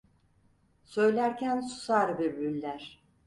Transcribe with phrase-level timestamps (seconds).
[0.83, 3.01] Söylerken susar bülbüller.